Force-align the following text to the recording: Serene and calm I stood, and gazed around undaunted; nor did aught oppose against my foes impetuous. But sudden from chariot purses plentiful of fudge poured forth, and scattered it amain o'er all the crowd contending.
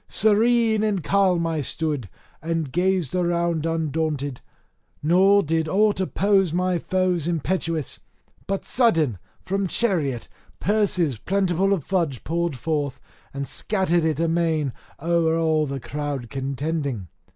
Serene 0.07 0.81
and 0.81 1.03
calm 1.03 1.45
I 1.45 1.61
stood, 1.61 2.09
and 2.41 2.71
gazed 2.71 3.13
around 3.13 3.67
undaunted; 3.67 4.41
nor 5.03 5.43
did 5.43 5.67
aught 5.67 5.99
oppose 5.99 6.47
against 6.47 6.53
my 6.57 6.79
foes 6.79 7.27
impetuous. 7.27 7.99
But 8.47 8.65
sudden 8.65 9.19
from 9.43 9.67
chariot 9.67 10.27
purses 10.59 11.19
plentiful 11.19 11.71
of 11.71 11.83
fudge 11.83 12.23
poured 12.23 12.55
forth, 12.55 12.99
and 13.31 13.45
scattered 13.47 14.03
it 14.03 14.19
amain 14.19 14.73
o'er 14.99 15.37
all 15.37 15.67
the 15.67 15.79
crowd 15.79 16.31
contending. 16.31 17.05